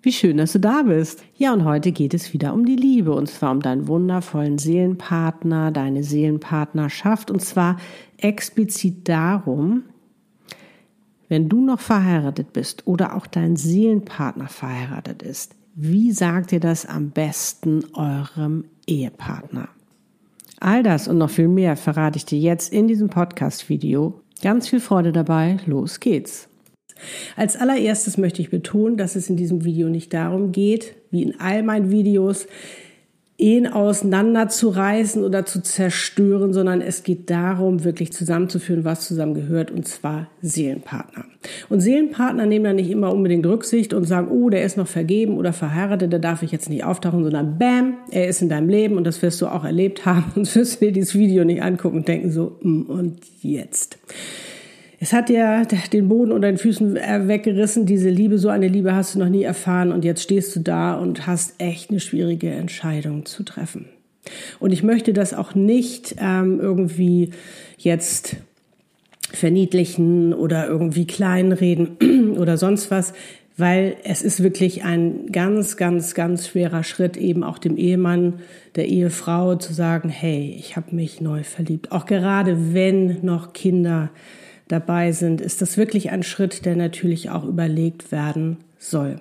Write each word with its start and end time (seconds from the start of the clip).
Wie 0.00 0.12
schön, 0.12 0.36
dass 0.36 0.52
du 0.52 0.60
da 0.60 0.82
bist. 0.82 1.24
Ja, 1.36 1.52
und 1.52 1.64
heute 1.64 1.90
geht 1.90 2.14
es 2.14 2.32
wieder 2.32 2.54
um 2.54 2.64
die 2.64 2.76
Liebe 2.76 3.12
und 3.12 3.28
zwar 3.28 3.50
um 3.50 3.60
deinen 3.60 3.88
wundervollen 3.88 4.58
Seelenpartner, 4.58 5.72
deine 5.72 6.04
Seelenpartnerschaft 6.04 7.30
und 7.30 7.40
zwar 7.40 7.78
explizit 8.16 9.08
darum, 9.08 9.84
wenn 11.28 11.48
du 11.48 11.60
noch 11.60 11.80
verheiratet 11.80 12.52
bist 12.52 12.86
oder 12.86 13.16
auch 13.16 13.26
dein 13.26 13.56
Seelenpartner 13.56 14.48
verheiratet 14.48 15.22
ist, 15.22 15.56
wie 15.74 16.12
sagt 16.12 16.52
ihr 16.52 16.60
das 16.60 16.86
am 16.86 17.10
besten 17.10 17.84
eurem 17.94 18.64
Ehepartner? 18.86 19.68
All 20.60 20.82
das 20.82 21.06
und 21.06 21.18
noch 21.18 21.30
viel 21.30 21.48
mehr 21.48 21.76
verrate 21.76 22.16
ich 22.16 22.24
dir 22.24 22.38
jetzt 22.38 22.72
in 22.72 22.88
diesem 22.88 23.10
Podcast-Video. 23.10 24.20
Ganz 24.42 24.68
viel 24.68 24.80
Freude 24.80 25.12
dabei, 25.12 25.58
los 25.66 26.00
geht's. 26.00 26.48
Als 27.36 27.56
allererstes 27.56 28.18
möchte 28.18 28.42
ich 28.42 28.50
betonen, 28.50 28.96
dass 28.96 29.16
es 29.16 29.30
in 29.30 29.36
diesem 29.36 29.64
Video 29.64 29.88
nicht 29.88 30.12
darum 30.12 30.52
geht, 30.52 30.94
wie 31.10 31.22
in 31.22 31.40
all 31.40 31.62
meinen 31.62 31.90
Videos, 31.90 32.46
Ehen 33.40 33.68
auseinanderzureißen 33.68 35.22
oder 35.22 35.46
zu 35.46 35.62
zerstören, 35.62 36.52
sondern 36.52 36.80
es 36.80 37.04
geht 37.04 37.30
darum, 37.30 37.84
wirklich 37.84 38.12
zusammenzuführen, 38.12 38.84
was 38.84 39.06
zusammengehört, 39.06 39.70
und 39.70 39.86
zwar 39.86 40.26
Seelenpartner. 40.42 41.24
Und 41.68 41.80
Seelenpartner 41.80 42.46
nehmen 42.46 42.64
da 42.64 42.72
nicht 42.72 42.90
immer 42.90 43.12
unbedingt 43.12 43.46
Rücksicht 43.46 43.94
und 43.94 44.06
sagen, 44.06 44.26
oh, 44.32 44.50
der 44.50 44.64
ist 44.64 44.76
noch 44.76 44.88
vergeben 44.88 45.38
oder 45.38 45.52
verheiratet, 45.52 46.12
da 46.12 46.18
darf 46.18 46.42
ich 46.42 46.50
jetzt 46.50 46.68
nicht 46.68 46.82
auftauchen, 46.82 47.22
sondern 47.22 47.58
bam, 47.58 47.98
er 48.10 48.26
ist 48.26 48.42
in 48.42 48.48
deinem 48.48 48.68
Leben 48.68 48.96
und 48.96 49.04
das 49.04 49.22
wirst 49.22 49.40
du 49.40 49.46
auch 49.46 49.64
erlebt 49.64 50.04
haben, 50.04 50.32
sonst 50.34 50.56
wirst 50.56 50.80
dir 50.80 50.90
dieses 50.90 51.14
Video 51.14 51.44
nicht 51.44 51.62
angucken 51.62 51.98
und 51.98 52.08
denken 52.08 52.32
so, 52.32 52.56
mm, 52.60 52.82
und 52.90 53.20
jetzt. 53.40 53.98
Es 55.00 55.12
hat 55.12 55.28
dir 55.28 55.64
den 55.92 56.08
Boden 56.08 56.32
unter 56.32 56.48
den 56.48 56.58
Füßen 56.58 56.96
äh, 56.96 57.28
weggerissen. 57.28 57.86
Diese 57.86 58.10
Liebe, 58.10 58.38
so 58.38 58.48
eine 58.48 58.66
Liebe 58.66 58.94
hast 58.94 59.14
du 59.14 59.20
noch 59.20 59.28
nie 59.28 59.44
erfahren. 59.44 59.92
Und 59.92 60.04
jetzt 60.04 60.22
stehst 60.22 60.56
du 60.56 60.60
da 60.60 60.94
und 60.94 61.26
hast 61.26 61.54
echt 61.58 61.90
eine 61.90 62.00
schwierige 62.00 62.50
Entscheidung 62.50 63.24
zu 63.24 63.44
treffen. 63.44 63.86
Und 64.58 64.72
ich 64.72 64.82
möchte 64.82 65.12
das 65.12 65.34
auch 65.34 65.54
nicht 65.54 66.16
ähm, 66.20 66.58
irgendwie 66.60 67.30
jetzt 67.78 68.36
verniedlichen 69.30 70.34
oder 70.34 70.66
irgendwie 70.66 71.06
kleinreden 71.06 72.34
oder 72.38 72.56
sonst 72.56 72.90
was, 72.90 73.12
weil 73.56 73.96
es 74.04 74.22
ist 74.22 74.42
wirklich 74.42 74.84
ein 74.84 75.26
ganz, 75.30 75.76
ganz, 75.76 76.14
ganz 76.14 76.48
schwerer 76.48 76.82
Schritt, 76.82 77.16
eben 77.16 77.44
auch 77.44 77.58
dem 77.58 77.76
Ehemann, 77.76 78.40
der 78.74 78.88
Ehefrau 78.88 79.56
zu 79.56 79.72
sagen, 79.72 80.08
hey, 80.08 80.56
ich 80.58 80.76
habe 80.76 80.94
mich 80.94 81.20
neu 81.20 81.44
verliebt. 81.44 81.92
Auch 81.92 82.06
gerade 82.06 82.74
wenn 82.74 83.18
noch 83.22 83.52
Kinder 83.52 84.10
dabei 84.68 85.12
sind, 85.12 85.40
ist 85.40 85.62
das 85.62 85.76
wirklich 85.76 86.10
ein 86.10 86.22
Schritt, 86.22 86.64
der 86.64 86.76
natürlich 86.76 87.30
auch 87.30 87.44
überlegt 87.44 88.12
werden 88.12 88.58
soll. 88.78 89.20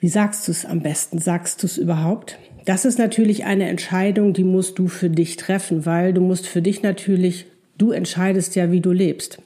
Wie 0.00 0.08
sagst 0.08 0.46
du 0.46 0.52
es 0.52 0.64
am 0.64 0.80
besten? 0.80 1.18
Sagst 1.18 1.62
du 1.62 1.66
es 1.66 1.78
überhaupt? 1.78 2.38
Das 2.64 2.84
ist 2.84 2.98
natürlich 2.98 3.44
eine 3.44 3.68
Entscheidung, 3.68 4.32
die 4.32 4.44
musst 4.44 4.78
du 4.78 4.88
für 4.88 5.08
dich 5.08 5.36
treffen, 5.36 5.86
weil 5.86 6.12
du 6.12 6.20
musst 6.20 6.46
für 6.46 6.62
dich 6.62 6.82
natürlich, 6.82 7.46
du 7.78 7.92
entscheidest 7.92 8.56
ja, 8.56 8.72
wie 8.72 8.80
du 8.80 8.90
lebst. 8.90 9.38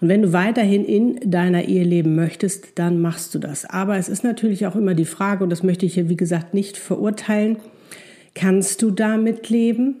Und 0.00 0.08
wenn 0.08 0.22
du 0.22 0.32
weiterhin 0.32 0.84
in 0.84 1.30
deiner 1.30 1.66
Ehe 1.68 1.84
leben 1.84 2.14
möchtest, 2.14 2.78
dann 2.78 3.00
machst 3.00 3.34
du 3.34 3.38
das. 3.38 3.64
Aber 3.64 3.96
es 3.96 4.08
ist 4.08 4.24
natürlich 4.24 4.66
auch 4.66 4.74
immer 4.74 4.94
die 4.94 5.04
Frage, 5.04 5.44
und 5.44 5.50
das 5.50 5.62
möchte 5.62 5.86
ich 5.86 5.94
hier, 5.94 6.08
wie 6.08 6.16
gesagt, 6.16 6.54
nicht 6.54 6.76
verurteilen, 6.76 7.58
kannst 8.34 8.82
du 8.82 8.90
damit 8.90 9.50
leben? 9.50 9.96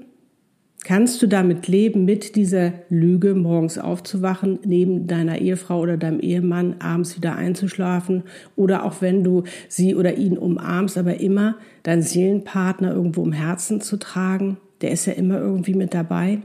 Kannst 0.84 1.22
du 1.22 1.28
damit 1.28 1.68
leben, 1.68 2.04
mit 2.04 2.34
dieser 2.34 2.72
Lüge 2.88 3.34
morgens 3.34 3.78
aufzuwachen, 3.78 4.58
neben 4.64 5.06
deiner 5.06 5.38
Ehefrau 5.38 5.80
oder 5.80 5.96
deinem 5.96 6.18
Ehemann 6.18 6.80
abends 6.80 7.16
wieder 7.16 7.36
einzuschlafen 7.36 8.24
oder 8.56 8.84
auch 8.84 9.00
wenn 9.00 9.22
du 9.22 9.44
sie 9.68 9.94
oder 9.94 10.16
ihn 10.16 10.36
umarmst, 10.36 10.98
aber 10.98 11.20
immer 11.20 11.56
deinen 11.84 12.02
Seelenpartner 12.02 12.92
irgendwo 12.92 13.22
im 13.22 13.32
Herzen 13.32 13.80
zu 13.80 13.96
tragen? 13.96 14.56
Der 14.80 14.90
ist 14.90 15.06
ja 15.06 15.12
immer 15.12 15.38
irgendwie 15.38 15.74
mit 15.74 15.94
dabei. 15.94 16.40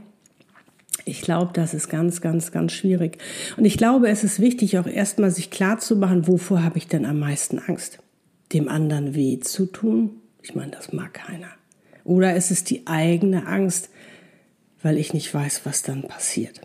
Ich 1.04 1.22
glaube, 1.22 1.50
das 1.52 1.74
ist 1.74 1.88
ganz, 1.88 2.20
ganz, 2.20 2.52
ganz 2.52 2.72
schwierig. 2.72 3.18
Und 3.56 3.64
ich 3.64 3.76
glaube, 3.76 4.08
es 4.08 4.22
ist 4.22 4.38
wichtig, 4.38 4.78
auch 4.78 4.86
erstmal 4.86 5.32
sich 5.32 5.50
klar 5.50 5.78
zu 5.78 5.96
machen, 5.96 6.28
wovor 6.28 6.62
habe 6.62 6.78
ich 6.78 6.86
denn 6.86 7.06
am 7.06 7.18
meisten 7.18 7.58
Angst? 7.58 7.98
Dem 8.52 8.68
anderen 8.68 9.16
weh 9.16 9.40
zu 9.40 9.66
tun? 9.66 10.10
Ich 10.42 10.54
meine, 10.54 10.70
das 10.70 10.92
mag 10.92 11.14
keiner. 11.14 11.48
Oder 12.04 12.36
ist 12.36 12.50
es 12.50 12.62
die 12.64 12.86
eigene 12.86 13.46
Angst, 13.46 13.90
weil 14.82 14.98
ich 14.98 15.14
nicht 15.14 15.32
weiß, 15.32 15.62
was 15.64 15.82
dann 15.82 16.02
passiert. 16.02 16.60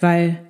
Weil 0.00 0.40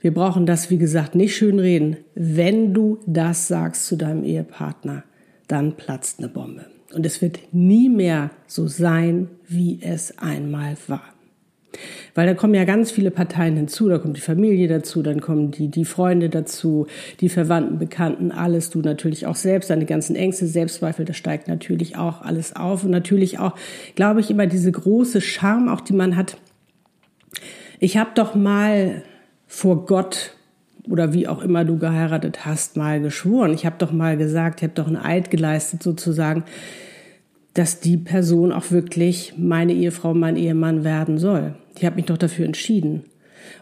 wir 0.00 0.14
brauchen 0.14 0.46
das, 0.46 0.70
wie 0.70 0.78
gesagt, 0.78 1.14
nicht 1.14 1.36
schön 1.36 1.58
reden. 1.58 1.96
Wenn 2.14 2.74
du 2.74 3.00
das 3.06 3.48
sagst 3.48 3.86
zu 3.86 3.96
deinem 3.96 4.24
Ehepartner, 4.24 5.04
dann 5.48 5.76
platzt 5.76 6.18
eine 6.18 6.28
Bombe. 6.28 6.66
Und 6.94 7.04
es 7.06 7.20
wird 7.22 7.40
nie 7.52 7.88
mehr 7.88 8.30
so 8.46 8.68
sein, 8.68 9.28
wie 9.48 9.80
es 9.82 10.18
einmal 10.18 10.76
war. 10.86 11.15
Weil 12.14 12.26
da 12.26 12.34
kommen 12.34 12.54
ja 12.54 12.64
ganz 12.64 12.90
viele 12.90 13.10
Parteien 13.10 13.56
hinzu, 13.56 13.88
da 13.88 13.98
kommt 13.98 14.16
die 14.16 14.22
Familie 14.22 14.68
dazu, 14.68 15.02
dann 15.02 15.20
kommen 15.20 15.50
die, 15.50 15.68
die 15.68 15.84
Freunde 15.84 16.28
dazu, 16.28 16.86
die 17.20 17.28
Verwandten, 17.28 17.78
Bekannten, 17.78 18.32
alles, 18.32 18.70
du 18.70 18.80
natürlich 18.80 19.26
auch 19.26 19.36
selbst, 19.36 19.70
deine 19.70 19.86
ganzen 19.86 20.16
Ängste, 20.16 20.46
Selbstzweifel, 20.46 21.04
das 21.04 21.16
steigt 21.16 21.48
natürlich 21.48 21.96
auch 21.96 22.22
alles 22.22 22.54
auf 22.54 22.84
und 22.84 22.90
natürlich 22.90 23.38
auch, 23.38 23.54
glaube 23.94 24.20
ich, 24.20 24.30
immer 24.30 24.46
diese 24.46 24.72
große 24.72 25.20
Scham, 25.20 25.68
auch 25.68 25.80
die 25.80 25.92
man 25.92 26.16
hat. 26.16 26.36
Ich 27.78 27.96
habe 27.96 28.10
doch 28.14 28.34
mal 28.34 29.02
vor 29.46 29.86
Gott 29.86 30.32
oder 30.88 31.12
wie 31.12 31.28
auch 31.28 31.42
immer 31.42 31.64
du 31.64 31.78
geheiratet 31.78 32.46
hast, 32.46 32.76
mal 32.76 33.00
geschworen. 33.00 33.52
Ich 33.52 33.66
habe 33.66 33.76
doch 33.78 33.92
mal 33.92 34.16
gesagt, 34.16 34.60
ich 34.60 34.64
habe 34.64 34.74
doch 34.74 34.86
einen 34.86 34.96
Eid 34.96 35.30
geleistet 35.30 35.82
sozusagen 35.82 36.44
dass 37.56 37.80
die 37.80 37.96
Person 37.96 38.52
auch 38.52 38.70
wirklich 38.70 39.32
meine 39.38 39.72
Ehefrau, 39.72 40.12
mein 40.12 40.36
Ehemann 40.36 40.84
werden 40.84 41.16
soll. 41.16 41.54
Ich 41.74 41.86
habe 41.86 41.96
mich 41.96 42.04
doch 42.04 42.18
dafür 42.18 42.44
entschieden. 42.44 43.04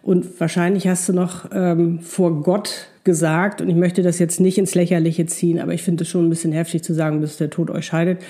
Und 0.02 0.40
wahrscheinlich 0.40 0.88
hast 0.88 1.08
du 1.08 1.12
noch 1.12 1.50
ähm, 1.52 2.00
vor 2.00 2.42
Gott 2.42 2.88
gesagt, 3.04 3.60
und 3.60 3.68
ich 3.68 3.76
möchte 3.76 4.02
das 4.02 4.18
jetzt 4.18 4.40
nicht 4.40 4.58
ins 4.58 4.74
Lächerliche 4.74 5.26
ziehen, 5.26 5.60
aber 5.60 5.74
ich 5.74 5.82
finde 5.82 6.02
es 6.02 6.08
schon 6.08 6.26
ein 6.26 6.30
bisschen 6.30 6.52
heftig 6.52 6.82
zu 6.82 6.92
sagen, 6.92 7.20
bis 7.20 7.36
der 7.36 7.50
Tod 7.50 7.70
euch 7.70 7.86
scheidet, 7.86 8.20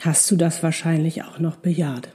hast 0.00 0.30
du 0.30 0.36
das 0.36 0.62
wahrscheinlich 0.62 1.22
auch 1.22 1.38
noch 1.38 1.56
bejaht. 1.56 2.08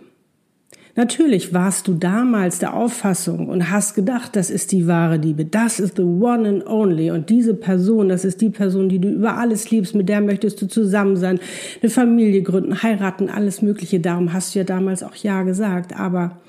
Natürlich 1.00 1.54
warst 1.54 1.88
du 1.88 1.94
damals 1.94 2.60
der 2.60 2.74
Auffassung 2.74 3.48
und 3.48 3.72
hast 3.72 3.96
gedacht, 3.96 4.36
das 4.36 4.50
ist 4.50 4.74
die 4.74 4.86
wahre 4.86 5.16
Liebe, 5.16 5.46
das 5.46 5.80
ist 5.80 5.96
the 5.96 6.02
one 6.02 6.46
and 6.46 6.68
only. 6.68 7.10
Und 7.10 7.30
diese 7.30 7.54
Person, 7.54 8.10
das 8.10 8.26
ist 8.26 8.42
die 8.42 8.50
Person, 8.50 8.90
die 8.90 9.00
du 9.00 9.08
über 9.08 9.38
alles 9.38 9.72
liebst, 9.72 9.96
mit 9.96 10.10
der 10.10 10.20
möchtest 10.20 10.62
du 10.62 10.68
zusammen 10.68 11.16
sein, 11.16 11.40
eine 11.82 11.90
Familie 11.90 12.42
gründen, 12.42 12.84
heiraten, 12.84 13.30
alles 13.30 13.62
Mögliche. 13.62 14.02
Darum 14.02 14.34
hast 14.34 14.54
du 14.54 14.60
ja 14.60 14.66
damals 14.66 15.02
auch 15.02 15.16
Ja 15.16 15.44
gesagt, 15.44 15.98
aber 15.98 16.42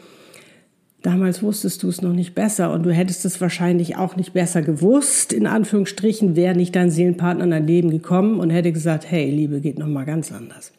Damals 1.02 1.42
wusstest 1.42 1.82
du 1.82 1.88
es 1.88 2.02
noch 2.02 2.12
nicht 2.12 2.34
besser. 2.34 2.74
Und 2.74 2.82
du 2.82 2.92
hättest 2.92 3.24
es 3.24 3.40
wahrscheinlich 3.40 3.96
auch 3.96 4.16
nicht 4.16 4.34
besser 4.34 4.60
gewusst, 4.60 5.32
in 5.32 5.46
Anführungsstrichen, 5.46 6.36
wäre 6.36 6.54
nicht 6.54 6.76
dein 6.76 6.90
Seelenpartner 6.90 7.44
in 7.44 7.50
dein 7.52 7.66
Leben 7.66 7.90
gekommen 7.90 8.38
und 8.38 8.50
hätte 8.50 8.70
gesagt, 8.70 9.10
hey, 9.10 9.30
Liebe 9.30 9.60
geht 9.60 9.78
noch 9.78 9.86
mal 9.86 10.04
ganz 10.04 10.30
anders. 10.30 10.72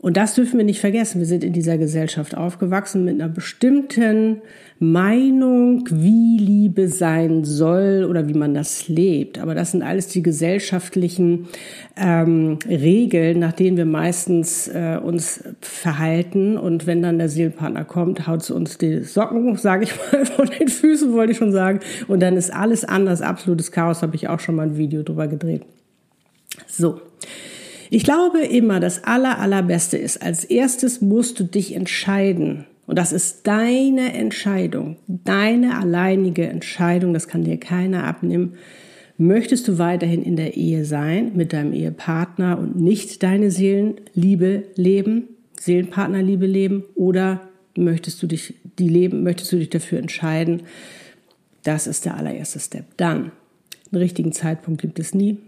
Und 0.00 0.16
das 0.16 0.34
dürfen 0.34 0.58
wir 0.58 0.64
nicht 0.64 0.80
vergessen. 0.80 1.18
Wir 1.18 1.26
sind 1.26 1.42
in 1.42 1.52
dieser 1.52 1.76
Gesellschaft 1.76 2.36
aufgewachsen 2.36 3.04
mit 3.04 3.20
einer 3.20 3.28
bestimmten 3.28 4.42
Meinung, 4.78 5.88
wie 5.90 6.38
Liebe 6.38 6.86
sein 6.86 7.44
soll 7.44 8.06
oder 8.08 8.28
wie 8.28 8.34
man 8.34 8.54
das 8.54 8.86
lebt. 8.86 9.40
Aber 9.40 9.56
das 9.56 9.72
sind 9.72 9.82
alles 9.82 10.06
die 10.06 10.22
gesellschaftlichen 10.22 11.48
ähm, 11.96 12.60
Regeln, 12.68 13.40
nach 13.40 13.52
denen 13.52 13.76
wir 13.76 13.86
meistens 13.86 14.68
äh, 14.68 15.00
uns 15.02 15.42
verhalten. 15.60 16.56
Und 16.56 16.86
wenn 16.86 17.02
dann 17.02 17.18
der 17.18 17.28
Seelenpartner 17.28 17.84
kommt, 17.84 18.28
haut 18.28 18.48
uns 18.52 18.78
die 18.78 19.02
Socken, 19.02 19.56
sage 19.56 19.82
ich 19.82 19.94
mal, 19.96 20.24
von 20.36 20.48
den 20.60 20.68
Füßen, 20.68 21.12
wollte 21.12 21.32
ich 21.32 21.38
schon 21.38 21.50
sagen. 21.50 21.80
Und 22.06 22.20
dann 22.20 22.36
ist 22.36 22.54
alles 22.54 22.84
anders, 22.84 23.20
absolutes 23.20 23.72
Chaos, 23.72 24.02
habe 24.02 24.14
ich 24.14 24.28
auch 24.28 24.38
schon 24.38 24.54
mal 24.54 24.68
ein 24.68 24.76
Video 24.76 25.02
drüber 25.02 25.26
gedreht. 25.26 25.62
So. 26.68 27.00
Ich 27.90 28.04
glaube 28.04 28.40
immer, 28.40 28.80
das 28.80 29.04
aller, 29.04 29.38
allerbeste 29.38 29.96
ist, 29.96 30.22
als 30.22 30.44
erstes 30.44 31.00
musst 31.00 31.40
du 31.40 31.44
dich 31.44 31.74
entscheiden. 31.74 32.66
Und 32.86 32.98
das 32.98 33.12
ist 33.12 33.46
deine 33.46 34.14
Entscheidung, 34.14 34.96
deine 35.06 35.78
alleinige 35.78 36.46
Entscheidung, 36.46 37.12
das 37.12 37.28
kann 37.28 37.44
dir 37.44 37.58
keiner 37.58 38.04
abnehmen. 38.04 38.54
Möchtest 39.18 39.68
du 39.68 39.78
weiterhin 39.78 40.22
in 40.22 40.36
der 40.36 40.56
Ehe 40.56 40.84
sein 40.84 41.32
mit 41.34 41.52
deinem 41.52 41.72
Ehepartner 41.72 42.58
und 42.58 42.80
nicht 42.80 43.22
deine 43.22 43.50
Seelenliebe 43.50 44.64
leben? 44.76 45.24
Seelenpartnerliebe 45.60 46.46
leben 46.46 46.84
oder 46.94 47.48
möchtest 47.76 48.22
du 48.22 48.26
dich 48.26 48.54
die 48.78 48.88
leben, 48.88 49.22
möchtest 49.22 49.52
du 49.52 49.56
dich 49.56 49.70
dafür 49.70 49.98
entscheiden? 49.98 50.62
Das 51.64 51.86
ist 51.86 52.04
der 52.04 52.16
allererste 52.16 52.60
Step. 52.60 52.84
Dann, 52.96 53.32
einen 53.90 54.02
richtigen 54.02 54.32
Zeitpunkt 54.32 54.80
gibt 54.80 54.98
es 54.98 55.14
nie. 55.14 55.38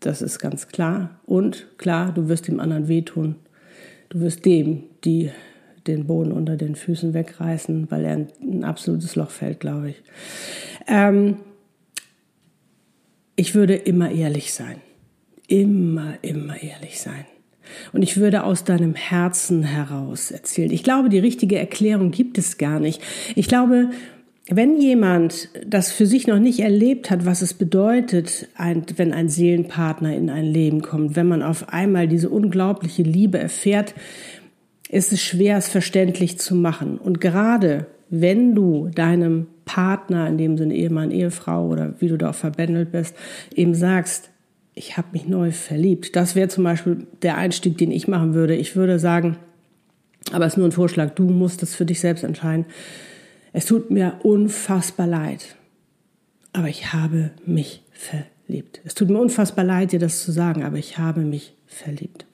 Das 0.00 0.22
ist 0.22 0.38
ganz 0.38 0.68
klar. 0.68 1.20
Und 1.26 1.66
klar, 1.78 2.12
du 2.12 2.28
wirst 2.28 2.48
dem 2.48 2.58
anderen 2.58 2.88
wehtun. 2.88 3.36
Du 4.08 4.20
wirst 4.20 4.44
dem, 4.44 4.84
die 5.04 5.30
den 5.86 6.06
Boden 6.06 6.32
unter 6.32 6.56
den 6.56 6.74
Füßen 6.74 7.14
wegreißen, 7.14 7.90
weil 7.90 8.04
er 8.04 8.26
ein, 8.40 8.64
absolutes 8.64 9.16
Loch 9.16 9.30
fällt, 9.30 9.60
glaube 9.60 9.90
ich. 9.90 10.02
Ähm, 10.86 11.36
ich 13.36 13.54
würde 13.54 13.74
immer 13.74 14.10
ehrlich 14.10 14.52
sein. 14.52 14.76
Immer, 15.46 16.14
immer 16.22 16.62
ehrlich 16.62 17.00
sein. 17.00 17.24
Und 17.92 18.02
ich 18.02 18.16
würde 18.16 18.44
aus 18.44 18.64
deinem 18.64 18.94
Herzen 18.94 19.62
heraus 19.62 20.30
erzählen. 20.30 20.70
Ich 20.70 20.82
glaube, 20.82 21.08
die 21.08 21.18
richtige 21.18 21.58
Erklärung 21.58 22.10
gibt 22.10 22.36
es 22.36 22.58
gar 22.58 22.80
nicht. 22.80 23.00
Ich 23.36 23.48
glaube, 23.48 23.90
wenn 24.48 24.80
jemand 24.80 25.48
das 25.66 25.92
für 25.92 26.06
sich 26.06 26.26
noch 26.26 26.38
nicht 26.38 26.60
erlebt 26.60 27.10
hat, 27.10 27.26
was 27.26 27.42
es 27.42 27.54
bedeutet, 27.54 28.48
wenn 28.96 29.12
ein 29.12 29.28
Seelenpartner 29.28 30.16
in 30.16 30.30
ein 30.30 30.46
Leben 30.46 30.82
kommt, 30.82 31.14
wenn 31.14 31.28
man 31.28 31.42
auf 31.42 31.68
einmal 31.68 32.08
diese 32.08 32.30
unglaubliche 32.30 33.02
Liebe 33.02 33.38
erfährt, 33.38 33.94
ist 34.88 35.12
es 35.12 35.22
schwer, 35.22 35.56
es 35.56 35.68
verständlich 35.68 36.38
zu 36.38 36.54
machen. 36.56 36.98
Und 36.98 37.20
gerade 37.20 37.86
wenn 38.08 38.56
du 38.56 38.88
deinem 38.92 39.46
Partner, 39.64 40.26
in 40.26 40.36
dem 40.36 40.58
Sinne 40.58 40.74
Ehemann, 40.74 41.12
Ehefrau 41.12 41.68
oder 41.68 41.94
wie 42.00 42.08
du 42.08 42.18
da 42.18 42.30
auch 42.30 42.34
verbändelt 42.34 42.90
bist, 42.90 43.14
eben 43.54 43.74
sagst, 43.74 44.30
ich 44.74 44.96
habe 44.96 45.08
mich 45.12 45.28
neu 45.28 45.52
verliebt. 45.52 46.16
Das 46.16 46.34
wäre 46.34 46.48
zum 46.48 46.64
Beispiel 46.64 47.06
der 47.22 47.36
Einstieg, 47.36 47.78
den 47.78 47.92
ich 47.92 48.08
machen 48.08 48.34
würde. 48.34 48.56
Ich 48.56 48.74
würde 48.74 48.98
sagen, 48.98 49.36
aber 50.32 50.46
es 50.46 50.54
ist 50.54 50.56
nur 50.56 50.66
ein 50.66 50.72
Vorschlag, 50.72 51.10
du 51.10 51.24
musst 51.24 51.62
es 51.62 51.76
für 51.76 51.86
dich 51.86 52.00
selbst 52.00 52.24
entscheiden. 52.24 52.66
Es 53.52 53.66
tut 53.66 53.90
mir 53.90 54.20
unfassbar 54.22 55.06
leid, 55.06 55.56
aber 56.52 56.68
ich 56.68 56.92
habe 56.92 57.30
mich 57.44 57.82
verliebt. 57.92 58.80
Es 58.84 58.94
tut 58.94 59.10
mir 59.10 59.18
unfassbar 59.18 59.64
leid, 59.64 59.92
dir 59.92 59.98
das 59.98 60.22
zu 60.22 60.32
sagen, 60.32 60.62
aber 60.62 60.76
ich 60.76 60.98
habe 60.98 61.20
mich 61.20 61.54
verliebt. 61.66 62.26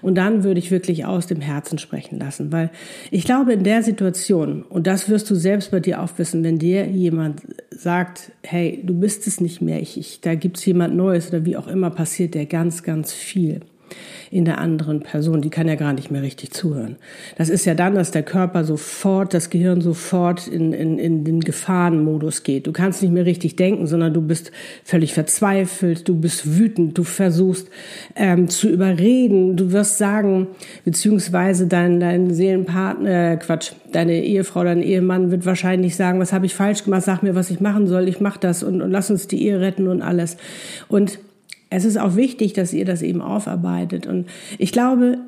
Und 0.00 0.14
dann 0.14 0.42
würde 0.42 0.58
ich 0.58 0.70
wirklich 0.70 1.04
aus 1.04 1.26
dem 1.26 1.40
Herzen 1.40 1.78
sprechen 1.78 2.18
lassen, 2.18 2.50
weil 2.50 2.70
ich 3.10 3.24
glaube, 3.24 3.52
in 3.52 3.64
der 3.64 3.82
Situation, 3.82 4.62
und 4.62 4.86
das 4.86 5.08
wirst 5.08 5.28
du 5.30 5.34
selbst 5.34 5.70
bei 5.70 5.80
dir 5.80 6.02
auch 6.02 6.10
wissen, 6.16 6.42
wenn 6.42 6.58
dir 6.58 6.86
jemand 6.86 7.42
sagt, 7.70 8.32
hey, 8.42 8.80
du 8.82 8.98
bist 8.98 9.26
es 9.26 9.40
nicht 9.40 9.60
mehr, 9.60 9.80
ich, 9.80 9.98
ich, 9.98 10.20
da 10.22 10.34
gibt's 10.34 10.64
jemand 10.64 10.96
Neues 10.96 11.28
oder 11.28 11.44
wie 11.44 11.58
auch 11.58 11.68
immer, 11.68 11.90
passiert 11.90 12.34
der 12.34 12.46
ganz, 12.46 12.82
ganz 12.82 13.12
viel 13.12 13.60
in 14.30 14.44
der 14.44 14.58
anderen 14.58 15.00
Person. 15.00 15.40
Die 15.40 15.50
kann 15.50 15.68
ja 15.68 15.74
gar 15.74 15.92
nicht 15.92 16.10
mehr 16.10 16.22
richtig 16.22 16.52
zuhören. 16.52 16.96
Das 17.36 17.48
ist 17.48 17.64
ja 17.64 17.74
dann, 17.74 17.94
dass 17.94 18.10
der 18.10 18.22
Körper 18.22 18.64
sofort, 18.64 19.34
das 19.34 19.50
Gehirn 19.50 19.80
sofort 19.80 20.46
in, 20.46 20.72
in, 20.72 20.98
in 20.98 21.24
den 21.24 21.40
Gefahrenmodus 21.40 22.42
geht. 22.42 22.66
Du 22.66 22.72
kannst 22.72 23.02
nicht 23.02 23.12
mehr 23.12 23.26
richtig 23.26 23.56
denken, 23.56 23.86
sondern 23.86 24.14
du 24.14 24.22
bist 24.22 24.52
völlig 24.84 25.12
verzweifelt, 25.14 26.08
du 26.08 26.14
bist 26.14 26.58
wütend, 26.58 26.96
du 26.96 27.02
versuchst 27.02 27.68
ähm, 28.14 28.48
zu 28.48 28.68
überreden, 28.68 29.56
du 29.56 29.72
wirst 29.72 29.98
sagen, 29.98 30.48
beziehungsweise 30.84 31.66
dein, 31.66 32.00
dein 32.00 32.32
Seelenpartner, 32.32 33.32
äh, 33.32 33.36
Quatsch, 33.36 33.72
deine 33.92 34.22
Ehefrau, 34.22 34.64
dein 34.64 34.82
Ehemann 34.82 35.30
wird 35.30 35.46
wahrscheinlich 35.46 35.96
sagen, 35.96 36.20
was 36.20 36.32
habe 36.32 36.46
ich 36.46 36.54
falsch 36.54 36.84
gemacht, 36.84 37.02
sag 37.02 37.22
mir, 37.22 37.34
was 37.34 37.50
ich 37.50 37.60
machen 37.60 37.86
soll, 37.86 38.08
ich 38.08 38.20
mach 38.20 38.36
das 38.36 38.62
und, 38.62 38.80
und 38.82 38.90
lass 38.90 39.10
uns 39.10 39.26
die 39.26 39.44
Ehe 39.44 39.60
retten 39.60 39.88
und 39.88 40.02
alles. 40.02 40.36
Und 40.88 41.18
es 41.70 41.84
ist 41.84 41.98
auch 41.98 42.16
wichtig, 42.16 42.52
dass 42.52 42.72
ihr 42.72 42.84
das 42.84 43.00
eben 43.00 43.22
aufarbeitet. 43.22 44.06
Und 44.06 44.28
ich 44.58 44.72
glaube, 44.72 45.18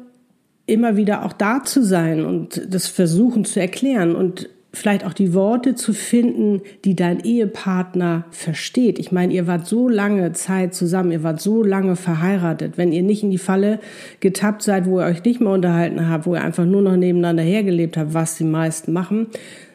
immer 0.67 0.97
wieder 0.97 1.25
auch 1.25 1.33
da 1.33 1.63
zu 1.65 1.83
sein 1.83 2.25
und 2.25 2.63
das 2.69 2.87
versuchen 2.87 3.45
zu 3.45 3.61
erklären 3.61 4.15
und 4.15 4.49
vielleicht 4.75 5.05
auch 5.05 5.13
die 5.13 5.35
Worte 5.35 5.75
zu 5.75 5.93
finden, 5.93 6.63
die 6.85 6.97
dein 6.97 7.21
Ehepartner 7.21 8.25
versteht. 8.31 8.99
Ich 8.99 9.13
meine, 9.13 9.33
ihr 9.35 9.47
wart 9.47 9.67
so 9.67 9.89
lange 9.89 10.33
Zeit 10.33 10.75
zusammen, 10.75 11.13
ihr 11.13 11.23
wart 11.23 11.41
so 11.41 11.63
lange 11.63 11.95
verheiratet. 11.95 12.79
Wenn 12.79 12.93
ihr 12.93 13.03
nicht 13.03 13.23
in 13.23 13.31
die 13.31 13.39
Falle 13.39 13.81
getappt 14.21 14.63
seid, 14.63 14.87
wo 14.87 15.01
ihr 15.01 15.07
euch 15.07 15.23
nicht 15.25 15.41
mehr 15.41 15.53
unterhalten 15.53 16.09
habt, 16.09 16.27
wo 16.27 16.35
ihr 16.35 16.43
einfach 16.43 16.65
nur 16.65 16.81
noch 16.81 16.97
nebeneinander 16.97 17.43
hergelebt 17.43 17.99
habt, 17.99 18.15
was 18.15 18.39
die 18.39 18.45
meisten 18.45 18.93
machen, 18.93 19.27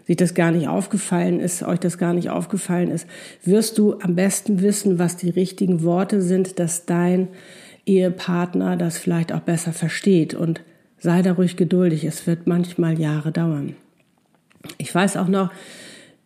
sich 0.08 0.16
das 0.16 0.34
gar 0.34 0.52
nicht 0.52 0.68
aufgefallen 0.68 1.40
ist, 1.40 1.64
euch 1.64 1.80
das 1.80 1.98
gar 1.98 2.14
nicht 2.14 2.30
aufgefallen 2.30 2.90
ist, 2.90 3.08
wirst 3.44 3.78
du 3.78 4.00
am 4.00 4.16
besten 4.16 4.62
wissen, 4.62 5.00
was 5.00 5.18
die 5.18 5.30
richtigen 5.30 5.84
Worte 5.84 6.22
sind, 6.22 6.60
dass 6.60 6.86
dein 6.86 7.28
Ehepartner 7.86 8.78
das 8.78 8.98
vielleicht 8.98 9.34
auch 9.34 9.42
besser 9.42 9.74
versteht. 9.74 10.34
Und 10.34 10.62
sei 10.98 11.22
da 11.22 11.34
ruhig 11.34 11.58
geduldig, 11.58 12.06
es 12.06 12.26
wird 12.26 12.48
manchmal 12.48 13.00
Jahre 13.00 13.32
dauern. 13.34 13.76
Ich 14.78 14.94
weiß 14.94 15.18
auch 15.18 15.28
noch, 15.28 15.52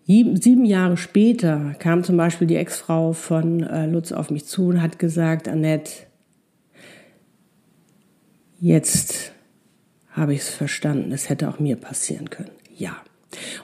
sieben 0.06 0.66
Jahre 0.66 0.98
später 0.98 1.76
kam 1.80 2.04
zum 2.04 2.18
Beispiel 2.18 2.48
die 2.48 2.56
Ex-Frau 2.56 3.14
von 3.14 3.64
äh, 3.64 3.88
Lutz 3.88 4.12
auf 4.12 4.30
mich 4.30 4.46
zu 4.46 4.68
und 4.68 4.82
hat 4.82 5.00
gesagt, 5.00 5.48
Annette, 5.48 5.92
jetzt 8.60 9.32
habe 10.12 10.34
ich 10.34 10.42
es 10.42 10.50
verstanden, 10.50 11.12
es 11.12 11.30
hätte 11.30 11.50
auch 11.50 11.60
mir 11.60 11.78
passieren 11.78 12.30
können. 12.30 12.52
Ja. 12.76 12.96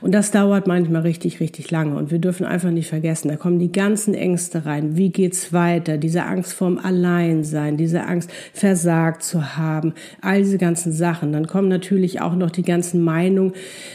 Und 0.02 0.14
das 0.14 0.32
dauert 0.32 0.68
manchmal 0.68 1.02
richtig, 1.02 1.40
richtig 1.40 1.72
lange. 1.72 1.96
Und 1.96 2.12
wir 2.12 2.20
dürfen 2.20 2.46
einfach 2.46 2.72
nicht 2.72 2.88
vergessen, 2.88 3.30
da 3.30 3.36
kommen 3.36 3.60
die 3.60 3.72
ganzen 3.72 4.14
Ängste 4.14 4.66
rein. 4.66 4.96
Wie 4.96 5.10
geht's 5.10 5.54
weiter? 5.54 5.98
Diese 5.98 6.24
Angst 6.24 6.54
vorm 6.54 6.78
Alleinsein, 6.78 7.78
diese 7.78 8.04
Angst, 8.04 8.30
versagt 8.54 9.24
zu 9.24 9.58
haben, 9.58 9.94
all 10.22 10.40
diese 10.40 10.58
ganzen 10.58 10.92
Sachen. 10.92 11.32
Dann 11.34 11.48
kommen 11.48 11.68
natürlich 11.68 12.22
auch 12.22 12.36
noch 12.36 12.52
die 12.52 12.64
ganzen 12.64 13.04
Meinungen 13.04 13.54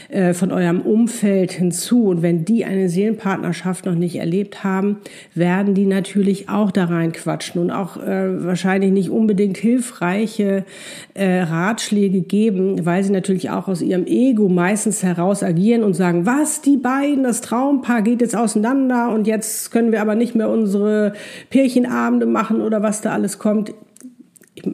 äh, 0.09 0.33
von 0.33 0.51
eurem 0.51 0.81
Umfeld 0.81 1.51
hinzu. 1.51 2.07
Und 2.07 2.21
wenn 2.21 2.45
die 2.45 2.65
eine 2.65 2.89
Seelenpartnerschaft 2.89 3.85
noch 3.85 3.95
nicht 3.95 4.15
erlebt 4.15 4.63
haben, 4.63 4.97
werden 5.33 5.73
die 5.73 5.85
natürlich 5.85 6.49
auch 6.49 6.71
da 6.71 6.85
reinquatschen 6.85 7.61
und 7.61 7.71
auch 7.71 7.97
äh, 7.97 8.43
wahrscheinlich 8.45 8.91
nicht 8.91 9.09
unbedingt 9.09 9.57
hilfreiche 9.57 10.65
äh, 11.13 11.41
Ratschläge 11.41 12.21
geben, 12.21 12.85
weil 12.85 13.03
sie 13.03 13.11
natürlich 13.11 13.49
auch 13.49 13.67
aus 13.67 13.81
ihrem 13.81 14.05
Ego 14.05 14.49
meistens 14.49 15.03
heraus 15.03 15.43
agieren 15.43 15.62
reagieren 15.63 15.83
und 15.83 15.93
sagen, 15.93 16.25
was, 16.25 16.61
die 16.61 16.77
beiden, 16.77 17.23
das 17.23 17.41
Traumpaar 17.41 18.01
geht 18.01 18.21
jetzt 18.21 18.35
auseinander 18.35 19.09
und 19.09 19.27
jetzt 19.27 19.71
können 19.71 19.91
wir 19.91 20.01
aber 20.01 20.15
nicht 20.15 20.35
mehr 20.35 20.49
unsere 20.49 21.13
Pärchenabende 21.49 22.25
machen 22.25 22.61
oder 22.61 22.83
was 22.83 23.01
da 23.01 23.13
alles 23.13 23.39
kommt. 23.39 23.73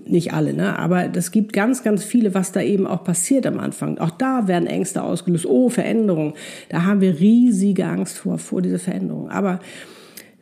Nicht 0.05 0.33
alle, 0.33 0.53
ne? 0.53 0.77
aber 0.77 1.07
das 1.07 1.31
gibt 1.31 1.53
ganz, 1.53 1.83
ganz 1.83 2.03
viele, 2.03 2.33
was 2.33 2.51
da 2.51 2.61
eben 2.61 2.85
auch 2.85 3.03
passiert 3.03 3.47
am 3.47 3.59
Anfang. 3.59 3.97
Auch 3.97 4.11
da 4.11 4.47
werden 4.47 4.67
Ängste 4.67 5.01
ausgelöst. 5.01 5.45
Oh, 5.45 5.69
Veränderung. 5.69 6.33
Da 6.67 6.83
haben 6.83 6.99
wir 6.99 7.19
riesige 7.19 7.85
Angst 7.85 8.17
vor, 8.17 8.39
vor 8.39 8.61
diese 8.61 8.77
Veränderung. 8.77 9.29
Aber 9.29 9.61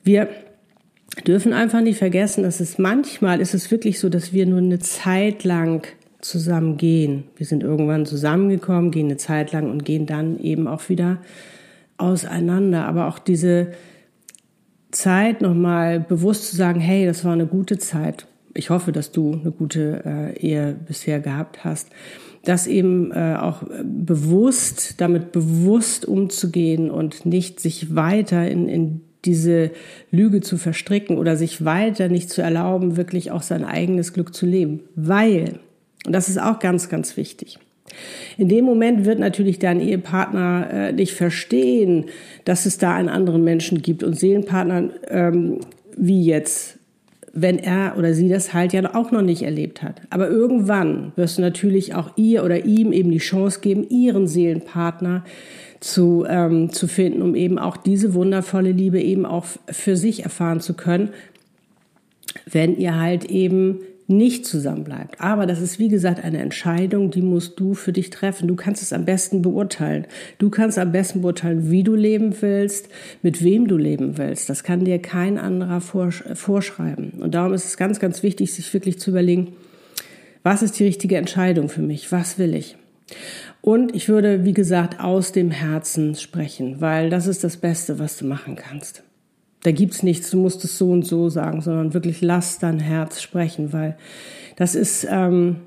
wir 0.04 0.27
dürfen 1.27 1.54
einfach 1.54 1.82
nicht 1.82 2.00
vergessen, 2.00 2.44
dass 2.44 2.60
es 2.60 2.80
manchmal 2.80 3.39
ist 3.39 3.54
es 3.54 3.70
wirklich 3.70 4.00
so, 4.00 4.10
dass 4.10 4.34
wir 4.34 4.48
nur 4.48 4.58
eine 4.58 4.80
Zeit 4.80 5.44
lang 5.44 5.88
zusammen 6.21 6.77
gehen. 6.77 7.25
Wir 7.36 7.45
sind 7.45 7.63
irgendwann 7.63 8.05
zusammengekommen, 8.05 8.91
gehen 8.91 9.07
eine 9.07 9.17
Zeit 9.17 9.51
lang 9.51 9.69
und 9.69 9.86
gehen 9.86 10.05
dann 10.05 10.39
eben 10.39 10.67
auch 10.67 10.89
wieder 10.89 11.19
auseinander. 11.97 12.86
Aber 12.86 13.07
auch 13.07 13.19
diese 13.19 13.74
Zeit 14.91 15.41
nochmal 15.41 16.00
bewusst 16.00 16.50
zu 16.50 16.55
sagen, 16.55 16.79
hey, 16.79 17.05
das 17.05 17.24
war 17.24 17.33
eine 17.33 17.45
gute 17.45 17.77
Zeit. 17.77 18.25
Ich 18.53 18.69
hoffe, 18.69 18.91
dass 18.91 19.12
du 19.12 19.33
eine 19.33 19.51
gute 19.51 20.01
äh, 20.05 20.39
Ehe 20.39 20.75
bisher 20.88 21.19
gehabt 21.19 21.63
hast. 21.63 21.89
Das 22.43 22.65
eben 22.65 23.12
äh, 23.12 23.36
auch 23.39 23.63
bewusst, 23.83 25.00
damit 25.00 25.31
bewusst 25.31 26.05
umzugehen 26.05 26.89
und 26.89 27.25
nicht 27.25 27.59
sich 27.59 27.95
weiter 27.95 28.50
in, 28.50 28.67
in 28.67 29.01
diese 29.25 29.71
Lüge 30.12 30.41
zu 30.41 30.57
verstricken 30.57 31.17
oder 31.17 31.36
sich 31.36 31.65
weiter 31.65 32.07
nicht 32.07 32.29
zu 32.29 32.41
erlauben, 32.41 32.97
wirklich 32.97 33.31
auch 33.31 33.41
sein 33.41 33.63
eigenes 33.65 34.13
Glück 34.13 34.33
zu 34.33 34.45
leben. 34.45 34.81
Weil 34.95 35.59
und 36.08 36.14
das 36.14 36.30
ist 36.30 36.42
auch 36.42 36.60
ganz, 36.60 36.90
ganz 36.90 37.18
wichtig. 37.18 37.60
In 38.38 38.50
dem 38.50 38.66
Moment 38.66 39.06
wird 39.06 39.20
natürlich 39.20 39.60
dein 39.60 39.82
Ehepartner 39.82 40.70
äh, 40.72 40.92
nicht 40.94 41.14
verstehen, 41.14 42.06
dass 42.46 42.66
es 42.66 42.78
da 42.78 42.96
einen 42.96 43.10
anderen 43.10 43.44
Menschen 43.44 43.82
gibt 43.82 44.04
und 44.04 44.18
Seelenpartner 44.18 44.90
ähm, 45.10 45.60
wie 45.96 46.24
jetzt, 46.24 46.78
wenn 47.34 47.60
er 47.60 47.96
oder 47.98 48.14
sie 48.14 48.30
das 48.30 48.54
halt 48.54 48.74
ja 48.74 48.96
auch 48.96 49.12
noch 49.12 49.22
nicht 49.22 49.42
erlebt 49.44 49.84
hat. 49.84 50.02
Aber 50.10 50.30
irgendwann 50.30 51.12
wirst 51.16 51.38
du 51.38 51.42
natürlich 51.42 51.94
auch 51.94 52.12
ihr 52.16 52.44
oder 52.44 52.66
ihm 52.66 52.94
eben 52.94 53.12
die 53.12 53.18
Chance 53.18 53.60
geben, 53.60 53.86
ihren 53.90 54.28
Seelenpartner 54.28 55.24
zu, 55.80 56.26
ähm, 56.28 56.72
zu 56.72 56.88
finden, 56.88 57.22
um 57.22 57.36
eben 57.36 57.60
auch 57.60 57.78
diese 57.78 58.14
wundervolle 58.14 58.72
Liebe 58.72 59.02
eben 59.02 59.26
auch 59.26 59.46
für 59.70 59.96
sich 59.96 60.24
erfahren 60.24 60.62
zu 60.62 60.74
können, 60.74 61.10
wenn 62.50 62.78
ihr 62.78 63.00
halt 63.00 63.26
eben 63.26 63.80
nicht 64.10 64.46
zusammenbleibt. 64.46 65.20
Aber 65.20 65.46
das 65.46 65.62
ist, 65.62 65.80
wie 65.80 65.90
gesagt, 65.90 66.24
eine 66.24 66.40
Entscheidung, 66.40 67.12
die 67.12 67.22
musst 67.22 67.60
du 67.60 67.74
für 67.74 67.92
dich 67.92 68.10
treffen. 68.10 68.48
Du 68.48 68.56
kannst 68.56 68.82
es 68.82 68.94
am 68.94 69.04
besten 69.04 69.42
beurteilen. 69.42 70.08
Du 70.38 70.50
kannst 70.50 70.80
am 70.80 70.92
besten 70.92 71.22
beurteilen, 71.22 71.70
wie 71.70 71.84
du 71.84 71.94
leben 71.94 72.34
willst, 72.42 72.88
mit 73.22 73.44
wem 73.44 73.68
du 73.68 73.76
leben 73.76 74.18
willst. 74.18 74.50
Das 74.50 74.64
kann 74.64 74.86
dir 74.86 75.00
kein 75.00 75.38
anderer 75.38 75.82
vorschreiben. 75.82 77.14
Und 77.20 77.36
darum 77.36 77.54
ist 77.54 77.66
es 77.66 77.76
ganz, 77.76 78.00
ganz 78.00 78.24
wichtig, 78.24 78.54
sich 78.54 78.74
wirklich 78.74 78.98
zu 79.00 79.10
überlegen, 79.12 79.54
Was 80.44 80.62
ist 80.62 80.80
die 80.80 80.86
richtige 80.86 81.18
Entscheidung 81.18 81.68
für 81.68 81.82
mich? 81.82 82.10
Was 82.14 82.40
will 82.40 82.56
ich? 82.56 82.78
Und 83.60 83.94
ich 83.94 84.08
würde, 84.08 84.46
wie 84.46 84.54
gesagt, 84.54 85.02
aus 85.02 85.34
dem 85.34 85.52
Herzen 85.52 86.16
sprechen, 86.16 86.80
weil 86.80 87.10
das 87.10 87.28
ist 87.28 87.44
das 87.44 87.58
Beste, 87.58 88.00
was 88.00 88.18
du 88.18 88.26
machen 88.26 88.56
kannst. 88.56 89.04
Da 89.64 89.72
gibt's 89.72 90.04
nichts, 90.04 90.30
du 90.30 90.38
musst 90.38 90.64
es 90.64 90.78
so 90.78 90.92
und 90.92 91.04
so 91.04 91.30
sagen, 91.30 91.62
sondern 91.62 91.94
wirklich 91.94 92.22
lass 92.22 92.60
dein 92.60 92.80
Herz 92.80 93.22
sprechen, 93.22 93.74
weil 93.74 93.98
das 94.56 94.76
ist 94.76 95.08
ähm, 95.10 95.58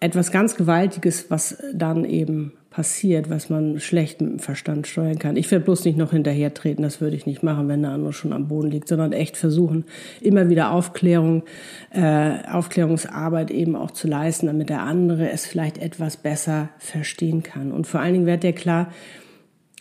etwas 0.00 0.30
ganz 0.30 0.56
Gewaltiges, 0.56 1.30
was 1.30 1.62
dann 1.72 2.04
eben 2.04 2.52
passiert, 2.76 3.30
was 3.30 3.48
man 3.48 3.80
schlecht 3.80 4.20
mit 4.20 4.32
dem 4.32 4.38
Verstand 4.38 4.86
steuern 4.86 5.18
kann. 5.18 5.36
Ich 5.36 5.50
werde 5.50 5.64
bloß 5.64 5.86
nicht 5.86 5.96
noch 5.96 6.10
hinterher 6.10 6.52
treten, 6.52 6.82
das 6.82 7.00
würde 7.00 7.16
ich 7.16 7.24
nicht 7.24 7.42
machen, 7.42 7.68
wenn 7.68 7.80
der 7.80 7.92
andere 7.92 8.12
schon 8.12 8.34
am 8.34 8.48
Boden 8.48 8.70
liegt, 8.70 8.88
sondern 8.88 9.14
echt 9.14 9.38
versuchen, 9.38 9.86
immer 10.20 10.50
wieder 10.50 10.72
Aufklärung, 10.72 11.44
äh, 11.90 12.34
Aufklärungsarbeit 12.52 13.50
eben 13.50 13.76
auch 13.76 13.92
zu 13.92 14.08
leisten, 14.08 14.46
damit 14.46 14.68
der 14.68 14.82
andere 14.82 15.30
es 15.30 15.46
vielleicht 15.46 15.78
etwas 15.78 16.18
besser 16.18 16.68
verstehen 16.78 17.42
kann. 17.42 17.72
Und 17.72 17.86
vor 17.86 18.00
allen 18.00 18.12
Dingen 18.12 18.26
wird 18.26 18.42
dir 18.42 18.52
klar, 18.52 18.92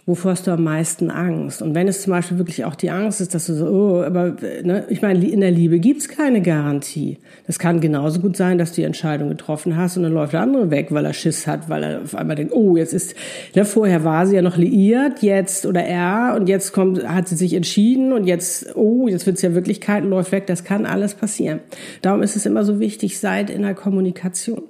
wovor 0.06 0.32
hast 0.32 0.46
du 0.46 0.52
am 0.52 0.64
meisten 0.64 1.10
Angst? 1.10 1.62
Und 1.62 1.74
wenn 1.74 1.88
es 1.88 2.04
zum 2.04 2.12
Beispiel 2.12 2.38
wirklich 2.38 2.64
auch 2.66 2.76
die 2.76 2.92
Angst 2.92 3.22
ist, 3.22 3.34
dass 3.34 3.48
du 3.48 3.56
so, 3.56 3.68
oh, 3.68 4.04
aber 4.04 4.36
ne, 4.64 4.86
ich 4.90 5.02
meine, 5.02 5.26
in 5.26 5.42
der 5.42 5.50
Liebe 5.50 5.80
gibt's 5.80 6.08
keine 6.08 6.42
Garantie. 6.42 7.18
Das 7.48 7.58
kann 7.58 7.82
genauso 7.82 8.20
gut 8.20 8.38
sein, 8.38 8.60
dass 8.60 8.72
du 8.72 8.76
die 8.78 8.84
Entscheidung 8.84 9.30
getroffen 9.30 9.76
hast 9.76 9.98
und 9.98 10.04
dann 10.04 10.14
läuft 10.14 10.34
der 10.34 10.42
andere 10.42 10.70
weg, 10.70 10.88
weil 10.92 11.06
er 11.06 11.14
Schiss 11.14 11.48
hat, 11.48 11.70
weil 11.70 11.84
er 11.84 12.02
auf 12.04 12.14
einmal 12.14 12.36
denkt, 12.36 12.54
oh, 12.54 12.78
jetzt 12.78 12.94
ist, 12.94 13.16
ne, 13.56 13.66
vorher 13.66 14.04
war 14.04 14.28
sie 14.28 14.36
ja 14.36 14.44
noch 14.44 14.58
liiert, 14.58 15.24
jetzt 15.24 15.66
oder 15.66 15.84
er 15.84 16.36
und 16.36 16.48
jetzt 16.48 16.72
kommt, 16.72 17.08
hat 17.08 17.28
sie 17.28 17.36
sich 17.36 17.54
entschieden 17.54 18.14
und 18.14 18.26
jetzt, 18.26 18.76
oh, 18.76 19.08
jetzt 19.08 19.26
wird's 19.26 19.42
ja 19.42 19.56
Wirklichkeit 19.56 20.04
und 20.04 20.12
läuft 20.12 20.32
weg. 20.32 20.46
Das 20.46 20.64
kann 20.64 20.86
alles 20.86 21.16
passieren. 21.16 21.62
Darum 22.04 22.22
ist 22.22 22.36
es 22.36 22.46
immer 22.46 22.64
so 22.64 22.80
wichtig, 22.80 23.20
seid 23.20 23.50
in 23.50 23.64
der 23.64 23.74
Kommunikation. 23.74 24.62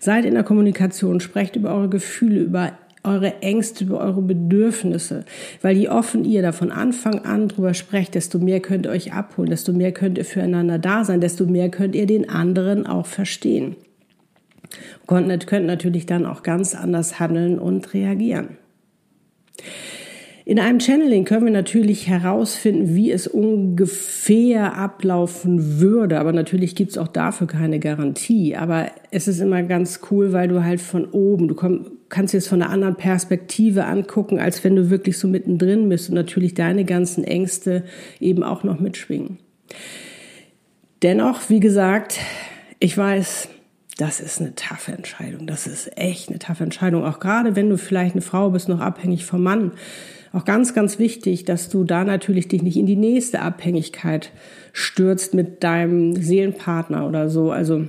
Seid 0.00 0.24
in 0.24 0.32
der 0.32 0.44
Kommunikation, 0.44 1.20
sprecht 1.20 1.56
über 1.56 1.74
eure 1.74 1.90
Gefühle, 1.90 2.40
über 2.40 2.72
eure 3.04 3.42
Ängste, 3.42 3.84
über 3.84 4.00
eure 4.00 4.22
Bedürfnisse. 4.22 5.24
Weil 5.62 5.76
je 5.76 5.88
offen 5.88 6.24
ihr 6.24 6.42
da 6.42 6.52
von 6.52 6.70
Anfang 6.70 7.20
an 7.20 7.48
drüber 7.48 7.74
sprecht, 7.74 8.14
desto 8.14 8.38
mehr 8.38 8.60
könnt 8.60 8.86
ihr 8.86 8.92
euch 8.92 9.12
abholen, 9.12 9.50
desto 9.50 9.72
mehr 9.72 9.92
könnt 9.92 10.18
ihr 10.18 10.24
füreinander 10.24 10.78
da 10.78 11.04
sein, 11.04 11.20
desto 11.20 11.46
mehr 11.46 11.68
könnt 11.68 11.94
ihr 11.94 12.06
den 12.06 12.28
anderen 12.28 12.86
auch 12.86 13.06
verstehen. 13.06 13.76
Könnt, 15.06 15.46
könnt 15.46 15.66
natürlich 15.66 16.06
dann 16.06 16.26
auch 16.26 16.42
ganz 16.42 16.74
anders 16.74 17.18
handeln 17.18 17.58
und 17.58 17.94
reagieren. 17.94 18.58
In 20.48 20.58
einem 20.58 20.80
Channeling 20.80 21.26
können 21.26 21.44
wir 21.44 21.52
natürlich 21.52 22.08
herausfinden, 22.08 22.94
wie 22.94 23.12
es 23.12 23.26
ungefähr 23.26 24.78
ablaufen 24.78 25.78
würde. 25.78 26.18
Aber 26.18 26.32
natürlich 26.32 26.74
gibt 26.74 26.92
es 26.92 26.96
auch 26.96 27.08
dafür 27.08 27.46
keine 27.46 27.78
Garantie. 27.78 28.56
Aber 28.56 28.90
es 29.10 29.28
ist 29.28 29.40
immer 29.40 29.62
ganz 29.62 30.00
cool, 30.10 30.32
weil 30.32 30.48
du 30.48 30.64
halt 30.64 30.80
von 30.80 31.04
oben, 31.04 31.48
du 31.48 31.54
komm, 31.54 31.90
kannst 32.08 32.32
es 32.32 32.48
von 32.48 32.62
einer 32.62 32.70
anderen 32.72 32.96
Perspektive 32.96 33.84
angucken, 33.84 34.38
als 34.38 34.64
wenn 34.64 34.74
du 34.74 34.88
wirklich 34.88 35.18
so 35.18 35.28
mittendrin 35.28 35.86
bist 35.90 36.08
und 36.08 36.14
natürlich 36.14 36.54
deine 36.54 36.86
ganzen 36.86 37.24
Ängste 37.24 37.84
eben 38.18 38.42
auch 38.42 38.64
noch 38.64 38.80
mitschwingen. 38.80 39.36
Dennoch, 41.02 41.50
wie 41.50 41.60
gesagt, 41.60 42.20
ich 42.78 42.96
weiß, 42.96 43.50
das 43.98 44.20
ist 44.20 44.40
eine 44.40 44.54
taffe 44.54 44.92
Entscheidung. 44.92 45.46
Das 45.46 45.66
ist 45.66 45.98
echt 45.98 46.30
eine 46.30 46.38
taffe 46.38 46.64
Entscheidung. 46.64 47.04
Auch 47.04 47.20
gerade 47.20 47.54
wenn 47.54 47.68
du 47.68 47.76
vielleicht 47.76 48.14
eine 48.14 48.22
Frau 48.22 48.48
bist, 48.48 48.70
noch 48.70 48.80
abhängig 48.80 49.26
vom 49.26 49.42
Mann 49.42 49.72
auch 50.32 50.44
ganz, 50.44 50.74
ganz 50.74 50.98
wichtig, 50.98 51.44
dass 51.44 51.68
du 51.68 51.84
da 51.84 52.04
natürlich 52.04 52.48
dich 52.48 52.62
nicht 52.62 52.76
in 52.76 52.86
die 52.86 52.96
nächste 52.96 53.40
Abhängigkeit 53.40 54.30
stürzt 54.72 55.34
mit 55.34 55.64
deinem 55.64 56.16
Seelenpartner 56.16 57.06
oder 57.06 57.28
so. 57.28 57.50
Also 57.50 57.86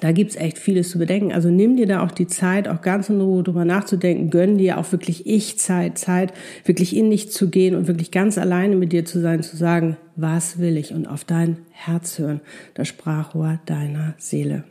da 0.00 0.10
gibt's 0.10 0.36
echt 0.36 0.58
vieles 0.58 0.90
zu 0.90 0.98
bedenken. 0.98 1.32
Also 1.32 1.50
nimm 1.50 1.76
dir 1.76 1.86
da 1.86 2.02
auch 2.02 2.10
die 2.10 2.26
Zeit, 2.26 2.66
auch 2.66 2.80
ganz 2.80 3.08
in 3.08 3.20
Ruhe 3.20 3.42
drüber 3.42 3.64
nachzudenken. 3.64 4.30
Gönn 4.30 4.58
dir 4.58 4.78
auch 4.78 4.90
wirklich 4.90 5.26
Ich-Zeit, 5.26 5.98
Zeit, 5.98 6.32
wirklich 6.64 6.96
in 6.96 7.10
dich 7.10 7.30
zu 7.30 7.50
gehen 7.50 7.76
und 7.76 7.86
wirklich 7.86 8.10
ganz 8.10 8.38
alleine 8.38 8.74
mit 8.74 8.92
dir 8.92 9.04
zu 9.04 9.20
sein, 9.20 9.42
zu 9.42 9.56
sagen, 9.56 9.96
was 10.16 10.58
will 10.58 10.76
ich 10.76 10.92
und 10.92 11.06
auf 11.06 11.24
dein 11.24 11.58
Herz 11.70 12.18
hören, 12.18 12.40
das 12.74 12.88
Sprachrohr 12.88 13.60
deiner 13.66 14.14
Seele. 14.18 14.64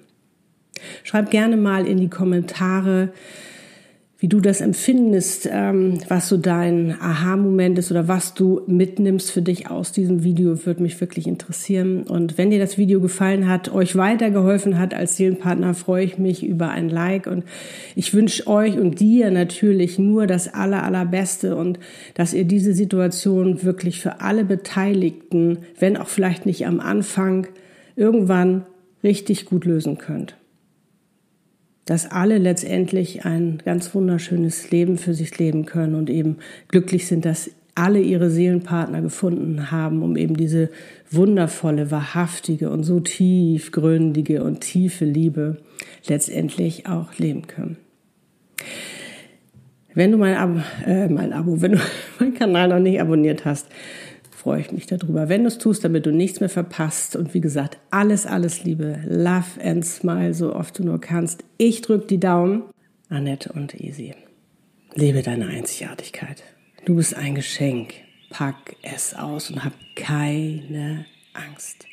Schreib 1.03 1.29
gerne 1.29 1.55
mal 1.55 1.85
in 1.85 1.97
die 1.97 2.09
Kommentare, 2.09 3.13
wie 4.22 4.28
du 4.28 4.40
das 4.40 4.62
empfindest, 4.62 5.50
ähm, 5.51 5.98
was 6.08 6.30
so 6.30 6.38
dein 6.38 6.92
Aha-Moment 7.01 7.80
ist 7.80 7.90
oder 7.90 8.08
was 8.08 8.36
du 8.36 8.62
mitnimmst 8.68 9.32
für 9.32 9.42
dich 9.42 9.72
aus 9.72 9.94
diesem 9.94 10.24
Video, 10.24 10.63
würde 10.63 10.84
mich 10.84 11.01
wirklich 11.01 11.25
interessieren. 11.25 12.04
Und 12.04 12.38
wenn 12.38 12.51
dir 12.51 12.60
das 12.60 12.78
Video 12.78 13.01
gefallen 13.01 13.50
hat, 13.50 13.74
euch 13.74 13.96
weitergeholfen 13.96 14.78
hat 14.78 14.94
als 14.94 15.18
Seelenpartner, 15.18 15.74
freue 15.74 16.06
ich 16.06 16.20
mich 16.20 16.46
über 16.46 16.70
ein 16.70 16.88
Like. 16.88 17.25
Und 17.25 17.46
ich 17.96 18.13
wünsche 18.13 18.46
euch 18.46 18.78
und 18.78 19.00
dir 19.00 19.32
natürlich 19.32 19.98
nur 19.98 20.28
das 20.28 20.54
aller, 20.54 20.84
allerbeste 20.84 21.56
und 21.56 21.80
dass 22.13 22.36
ihr 22.36 22.46
diese 22.46 22.75
Situation 22.75 23.63
wirklich 23.63 24.00
für 24.00 24.22
alle 24.22 24.46
Beteiligten, 24.46 25.58
wenn 25.80 25.98
auch 25.98 26.10
vielleicht 26.10 26.46
nicht 26.46 26.68
am 26.68 26.80
Anfang, 26.80 27.48
irgendwann 27.96 28.68
richtig 29.04 29.46
gut 29.46 29.66
lösen 29.66 29.98
könnt 29.98 30.36
dass 31.91 32.10
alle 32.10 32.38
letztendlich 32.38 33.25
ein 33.25 33.62
ganz 33.65 33.93
wunderschönes 33.93 34.71
Leben 34.71 34.98
für 34.98 35.13
sich 35.13 35.38
leben 35.38 35.65
können 35.65 35.93
und 35.95 36.10
eben 36.10 36.38
glücklich 36.69 37.05
sind, 37.05 37.25
dass 37.25 37.51
alle 37.75 38.00
ihre 38.00 38.29
Seelenpartner 38.29 39.01
gefunden 39.01 39.71
haben, 39.71 40.01
um 40.01 40.15
eben 40.15 40.38
diese 40.38 40.69
wundervolle, 41.10 41.91
wahrhaftige 41.91 42.69
und 42.69 42.86
so 42.86 43.01
tiefgründige 43.01 44.41
und 44.41 44.62
tiefe 44.62 45.03
Liebe 45.03 45.57
letztendlich 46.07 46.88
auch 46.88 47.13
leben 47.17 47.48
können. 47.48 47.75
Wenn 49.93 50.13
du 50.13 50.17
mein 50.17 50.38
Abo, 50.38 50.62
äh, 50.86 51.10
mein 51.10 51.33
Abo, 51.33 51.62
wenn 51.62 51.74
du 51.74 51.79
meinen 52.21 52.36
Kanal 52.36 52.69
noch 52.69 52.79
nicht 52.79 53.01
abonniert 53.01 53.43
hast, 53.43 53.67
freue 54.41 54.62
ich 54.62 54.71
mich 54.71 54.88
darüber, 54.88 55.29
wenn 55.29 55.43
du 55.43 55.50
es 55.50 55.60
tust, 55.60 55.83
damit 55.83 56.07
du 56.07 56.12
nichts 56.12 56.39
mehr 56.39 56.50
verpasst. 56.50 57.15
Und 57.15 57.36
wie 57.36 57.41
gesagt, 57.41 57.77
alles, 57.91 58.25
alles 58.25 58.63
Liebe. 58.63 59.00
Love 59.07 59.63
and 59.63 59.86
smile, 59.86 60.33
so 60.33 60.55
oft 60.55 60.79
du 60.79 60.83
nur 60.83 61.00
kannst. 61.00 61.43
Ich 61.57 61.81
drücke 61.81 62.07
die 62.07 62.19
Daumen. 62.19 62.63
Annette 63.10 63.51
und 63.53 63.79
Easy. 63.79 64.15
Lebe 64.95 65.21
deine 65.21 65.48
Einzigartigkeit. 65.48 66.43
Du 66.86 66.95
bist 66.95 67.15
ein 67.15 67.36
Geschenk. 67.36 67.93
Pack 68.31 68.77
es 68.81 69.13
aus 69.13 69.51
und 69.51 69.63
hab 69.63 69.74
keine 69.95 71.05
Angst. 71.33 71.86